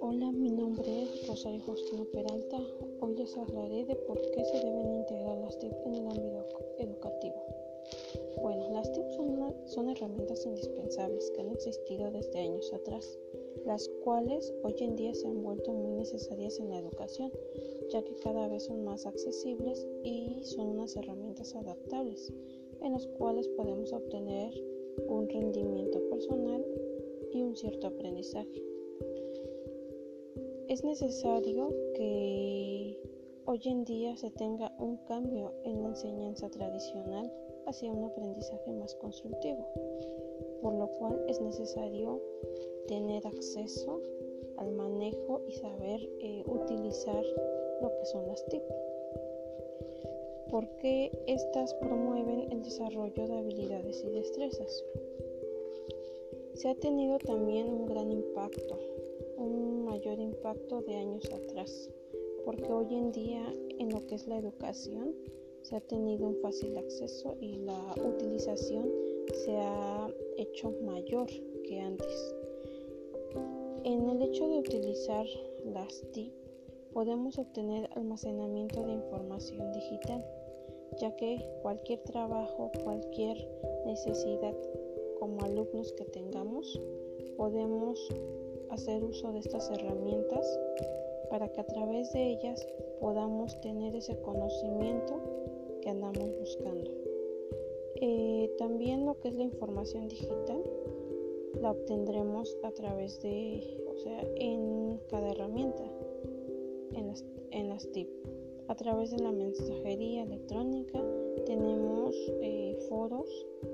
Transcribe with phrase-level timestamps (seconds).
[0.00, 2.60] Hola, mi nombre es Rosario Faustino Peralta.
[3.00, 6.46] Hoy les hablaré de por qué se deben integrar las TIC en el ámbito
[6.78, 7.34] educativo.
[8.40, 9.04] Bueno, las TIC
[9.66, 13.18] son herramientas indispensables que han existido desde años atrás,
[13.66, 17.32] las cuales hoy en día se han vuelto muy necesarias en la educación,
[17.90, 22.32] ya que cada vez son más accesibles y son unas herramientas adaptables,
[22.84, 24.52] en las cuales podemos obtener
[25.08, 26.64] un rendimiento personal
[27.32, 28.62] y un cierto aprendizaje.
[30.68, 32.98] Es necesario que
[33.46, 37.32] hoy en día se tenga un cambio en la enseñanza tradicional
[37.66, 39.66] hacia un aprendizaje más constructivo,
[40.60, 42.20] por lo cual es necesario
[42.86, 44.00] tener acceso
[44.58, 47.24] al manejo y saber eh, utilizar
[47.80, 48.62] lo que son las TIC,
[50.54, 54.84] porque estas promueven el desarrollo de habilidades y destrezas.
[56.54, 58.78] Se ha tenido también un gran impacto
[59.36, 61.90] un mayor impacto de años atrás,
[62.44, 63.42] porque hoy en día
[63.80, 65.12] en lo que es la educación
[65.62, 68.92] se ha tenido un fácil acceso y la utilización
[69.32, 71.26] se ha hecho mayor
[71.64, 72.34] que antes.
[73.82, 75.26] En el hecho de utilizar
[75.64, 76.32] las TIC
[76.92, 80.24] podemos obtener almacenamiento de información digital,
[80.98, 83.36] ya que cualquier trabajo, cualquier
[83.86, 84.54] necesidad
[85.18, 86.80] como alumnos que tengamos,
[87.36, 88.08] podemos
[88.70, 90.58] hacer uso de estas herramientas
[91.30, 92.66] para que a través de ellas
[93.00, 95.20] podamos tener ese conocimiento
[95.82, 96.90] que andamos buscando.
[97.96, 100.62] Eh, también lo que es la información digital
[101.60, 105.84] la obtendremos a través de, o sea, en cada herramienta,
[106.94, 108.08] en las, en las TIP.
[108.66, 110.98] A través de la mensajería electrónica
[111.44, 113.28] tenemos eh, foros,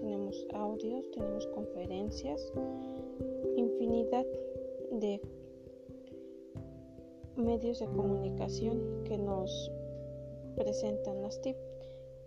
[0.00, 2.52] tenemos audios, tenemos conferencias,
[3.56, 4.24] infinidad
[4.92, 5.20] de
[7.36, 9.72] medios de comunicación que nos
[10.54, 11.56] presentan las TIP.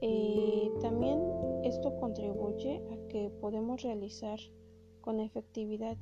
[0.00, 1.20] Eh, también
[1.62, 4.38] esto contribuye a que podemos realizar
[5.00, 5.96] con efectividad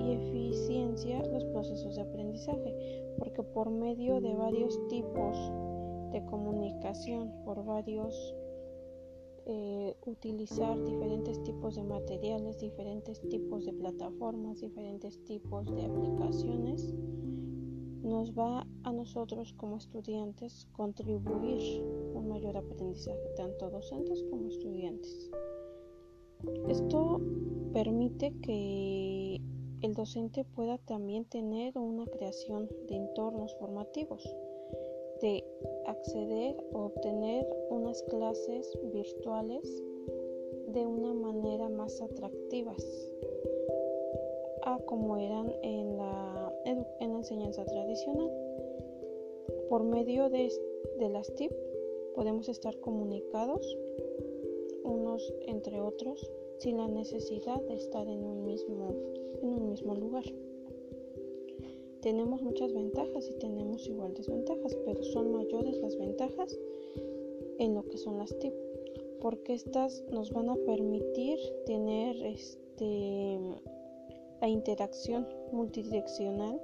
[0.00, 2.74] y eficiencia los procesos de aprendizaje,
[3.18, 5.36] porque por medio de varios tipos
[6.12, 8.34] de comunicación, por varios
[9.46, 16.94] eh, utilizar diferentes tipos de materiales, diferentes tipos de plataformas, diferentes tipos de aplicaciones,
[18.02, 21.82] nos va a nosotros como estudiantes contribuir
[22.14, 25.30] un mayor aprendizaje, tanto docentes como estudiantes.
[26.68, 27.20] Esto
[27.72, 29.40] permite que
[29.82, 34.22] el docente pueda también tener una creación de entornos formativos
[35.20, 35.44] de
[35.86, 39.82] acceder o obtener unas clases virtuales
[40.68, 43.10] de una manera más atractivas
[44.62, 48.30] a como eran en la, en la enseñanza tradicional.
[49.68, 50.50] Por medio de,
[50.98, 51.52] de las TIP
[52.14, 53.76] podemos estar comunicados
[54.84, 58.94] unos entre otros sin la necesidad de estar en un mismo,
[59.42, 60.24] en un mismo lugar
[62.00, 66.58] tenemos muchas ventajas y tenemos igual desventajas, pero son mayores las ventajas
[67.58, 68.54] en lo que son las TIP,
[69.20, 73.38] porque estas nos van a permitir tener este,
[74.40, 76.60] la interacción multidireccional.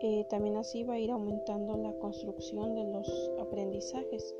[0.00, 4.34] Eh, también así va a ir aumentando la construcción de los aprendizajes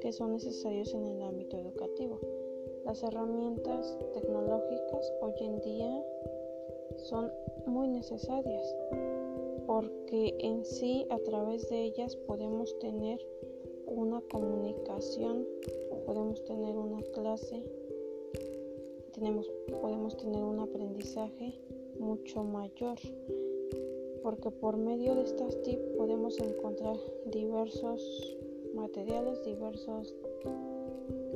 [0.00, 2.20] que son necesarios en el ámbito educativo.
[2.84, 6.04] Las herramientas tecnológicas hoy en día
[6.96, 7.32] son
[7.66, 8.76] muy necesarias
[9.80, 13.18] porque en sí a través de ellas podemos tener
[13.86, 15.46] una comunicación,
[16.04, 17.62] podemos tener una clase,
[19.12, 21.54] tenemos, podemos tener un aprendizaje
[21.98, 22.98] mucho mayor,
[24.22, 26.96] porque por medio de estas TIP podemos encontrar
[27.32, 28.36] diversos
[28.74, 30.14] materiales, diversas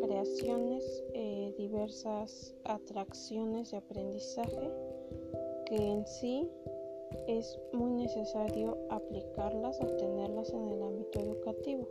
[0.03, 4.71] creaciones, eh, diversas atracciones de aprendizaje
[5.67, 6.47] que en sí
[7.27, 11.89] es muy necesario aplicarlas, obtenerlas en el ámbito educativo.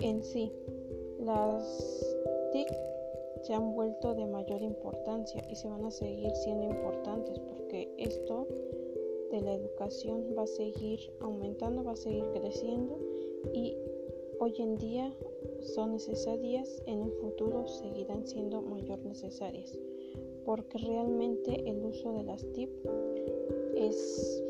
[0.00, 0.52] En sí,
[1.18, 2.16] las
[2.52, 2.68] TIC
[3.42, 8.46] se han vuelto de mayor importancia y se van a seguir siendo importantes porque esto
[9.30, 12.98] de la educación va a seguir aumentando, va a seguir creciendo
[13.52, 13.76] y
[14.38, 15.14] hoy en día
[15.60, 19.78] son necesarias, en un futuro seguirán siendo mayor necesarias
[20.44, 22.70] porque realmente el uso de las TIP
[23.76, 24.42] es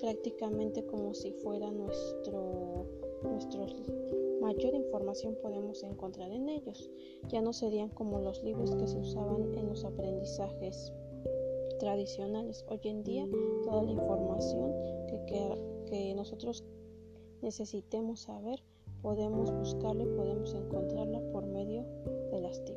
[0.00, 2.86] prácticamente como si fuera nuestro,
[3.22, 3.66] nuestro
[4.40, 6.90] mayor información podemos encontrar en ellos.
[7.28, 10.92] Ya no serían como los libros que se usaban en los aprendizajes
[11.78, 12.64] tradicionales.
[12.68, 13.28] Hoy en día
[13.64, 14.72] toda la información
[15.26, 16.64] que, que, nosotros
[17.42, 18.62] necesitemos saber
[19.02, 21.84] podemos buscarla y podemos encontrarla por medio
[22.30, 22.76] de las TIC.